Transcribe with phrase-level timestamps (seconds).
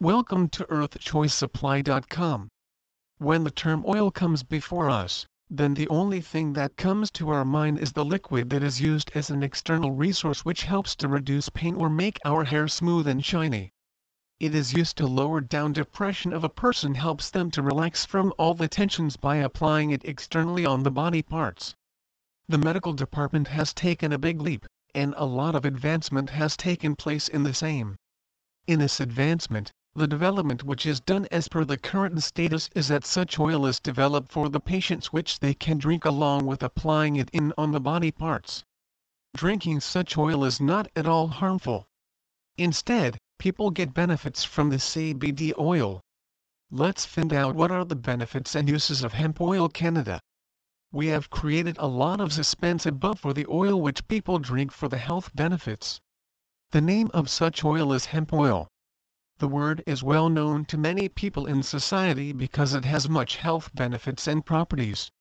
[0.00, 2.48] Welcome to EarthChoiceSupply.com.
[3.18, 7.44] When the term oil comes before us, then the only thing that comes to our
[7.44, 11.48] mind is the liquid that is used as an external resource which helps to reduce
[11.48, 13.72] pain or make our hair smooth and shiny.
[14.38, 18.32] It is used to lower down depression of a person helps them to relax from
[18.38, 21.74] all the tensions by applying it externally on the body parts.
[22.46, 26.94] The medical department has taken a big leap, and a lot of advancement has taken
[26.94, 27.96] place in the same.
[28.68, 33.04] In this advancement, the development which is done as per the current status is that
[33.04, 37.28] such oil is developed for the patients which they can drink along with applying it
[37.32, 38.62] in on the body parts.
[39.34, 41.88] Drinking such oil is not at all harmful.
[42.56, 46.00] Instead, people get benefits from the CBD oil.
[46.70, 50.20] Let's find out what are the benefits and uses of hemp oil Canada.
[50.92, 54.88] We have created a lot of suspense above for the oil which people drink for
[54.88, 56.00] the health benefits.
[56.70, 58.68] The name of such oil is hemp oil.
[59.40, 63.70] The word is well known to many people in society because it has much health
[63.72, 65.12] benefits and properties.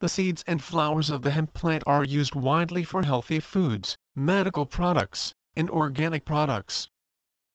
[0.00, 4.66] The seeds and flowers of the hemp plant are used widely for healthy foods, medical
[4.66, 6.88] products, and organic products.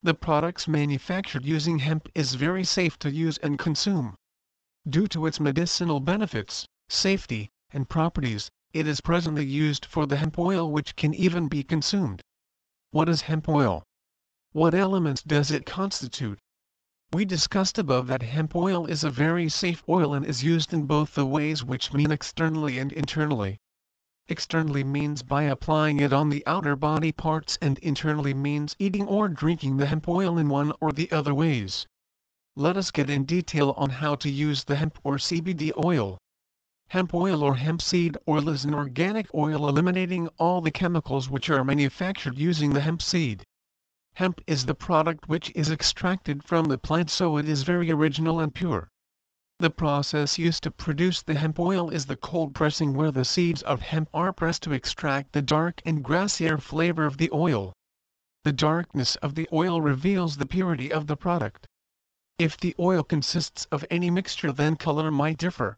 [0.01, 4.15] The products manufactured using hemp is very safe to use and consume.
[4.89, 10.39] Due to its medicinal benefits, safety, and properties, it is presently used for the hemp
[10.39, 12.21] oil which can even be consumed.
[12.91, 13.83] What is hemp oil?
[14.52, 16.39] What elements does it constitute?
[17.14, 20.88] We discussed above that hemp oil is a very safe oil and is used in
[20.88, 23.59] both the ways which mean externally and internally.
[24.27, 29.30] Externally means by applying it on the outer body parts and internally means eating or
[29.30, 31.86] drinking the hemp oil in one or the other ways.
[32.55, 36.17] Let us get in detail on how to use the hemp or CBD oil.
[36.88, 41.52] Hemp oil or hemp seed oil is an organic oil eliminating all the chemicals which
[41.52, 43.44] are manufactured using the hemp seed.
[44.19, 48.41] Hemp is the product which is extracted from the plant so it is very original
[48.41, 48.89] and pure.
[49.59, 53.61] The process used to produce the hemp oil is the cold pressing where the seeds
[53.61, 57.71] of hemp are pressed to extract the dark and grassier flavor of the oil.
[58.43, 61.65] The darkness of the oil reveals the purity of the product.
[62.37, 65.77] If the oil consists of any mixture then color might differ.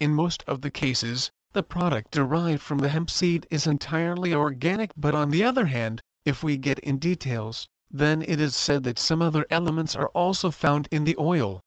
[0.00, 4.90] In most of the cases, the product derived from the hemp seed is entirely organic
[4.96, 8.98] but on the other hand, if we get in details, then it is said that
[8.98, 11.60] some other elements are also found in the oil.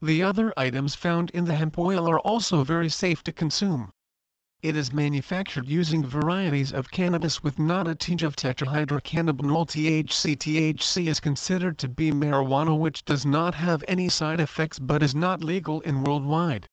[0.00, 3.90] The other items found in the hemp oil are also very safe to consume.
[4.60, 10.36] It is manufactured using varieties of cannabis with not a tinge of tetrahydrocannabinol THC.
[10.36, 15.14] THC is considered to be marijuana which does not have any side effects but is
[15.14, 16.66] not legal in worldwide.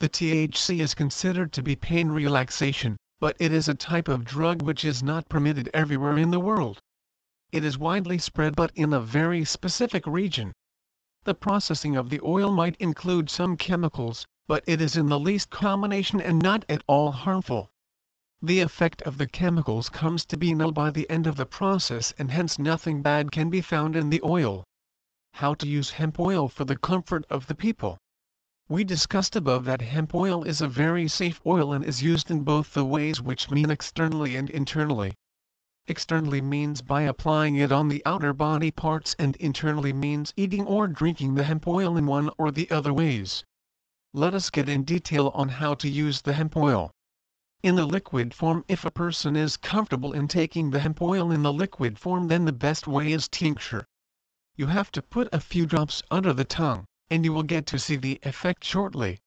[0.00, 4.62] The THC is considered to be pain relaxation, but it is a type of drug
[4.62, 6.80] which is not permitted everywhere in the world.
[7.52, 10.52] It is widely spread but in a very specific region.
[11.22, 15.50] The processing of the oil might include some chemicals, but it is in the least
[15.50, 17.70] combination and not at all harmful.
[18.42, 22.12] The effect of the chemicals comes to be null by the end of the process
[22.18, 24.64] and hence nothing bad can be found in the oil.
[25.34, 27.98] How to use hemp oil for the comfort of the people.
[28.68, 32.44] We discussed above that hemp oil is a very safe oil and is used in
[32.44, 35.14] both the ways which mean externally and internally.
[35.88, 40.86] Externally means by applying it on the outer body parts and internally means eating or
[40.86, 43.44] drinking the hemp oil in one or the other ways.
[44.14, 46.92] Let us get in detail on how to use the hemp oil.
[47.64, 51.42] In the liquid form if a person is comfortable in taking the hemp oil in
[51.42, 53.88] the liquid form then the best way is tincture.
[54.54, 57.78] You have to put a few drops under the tongue and you will get to
[57.78, 59.20] see the effect shortly.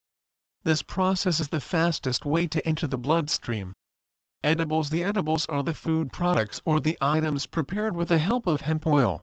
[0.63, 3.73] This process is the fastest way to enter the bloodstream.
[4.43, 8.61] Edibles The edibles are the food products or the items prepared with the help of
[8.61, 9.21] hemp oil.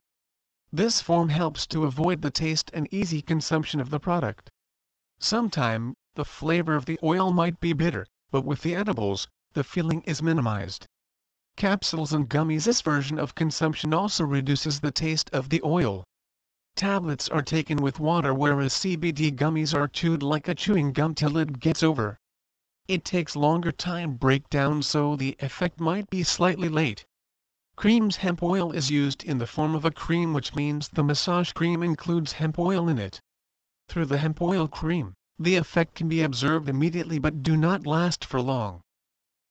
[0.71, 4.49] This form helps to avoid the taste and easy consumption of the product.
[5.19, 10.03] Sometime, the flavor of the oil might be bitter, but with the edibles, the feeling
[10.03, 10.87] is minimized.
[11.57, 16.05] Capsules and gummies This version of consumption also reduces the taste of the oil.
[16.75, 21.37] Tablets are taken with water whereas CBD gummies are chewed like a chewing gum till
[21.37, 22.19] it gets over.
[22.87, 27.05] It takes longer time breakdown so the effect might be slightly late.
[27.75, 31.51] Creams Hemp oil is used in the form of a cream which means the massage
[31.51, 33.21] cream includes hemp oil in it.
[33.87, 38.25] Through the hemp oil cream, the effect can be observed immediately but do not last
[38.25, 38.81] for long.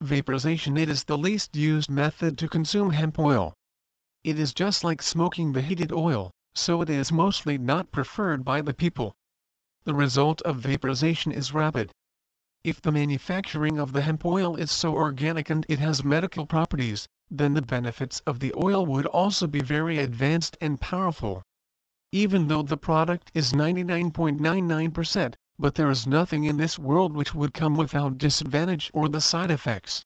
[0.01, 3.55] Vaporization It is the least used method to consume hemp oil.
[4.25, 8.61] It is just like smoking the heated oil so it is mostly not preferred by
[8.61, 9.15] the people.
[9.85, 11.93] The result of vaporization is rapid.
[12.63, 17.09] If the manufacturing of the hemp oil is so organic and it has medical properties,
[17.31, 21.43] then the benefits of the oil would also be very advanced and powerful.
[22.13, 27.55] even though the product is 99.99%, but there is nothing in this world which would
[27.55, 30.05] come without disadvantage or the side effects.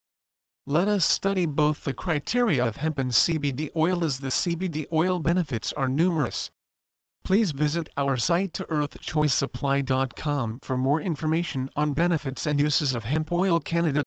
[0.69, 5.21] Let us study both the criteria of hemp and CBD oil as the CBD oil
[5.21, 6.51] benefits are numerous.
[7.23, 13.31] Please visit our site to earthchoicesupply.com for more information on benefits and uses of hemp
[13.31, 14.03] oil Canada.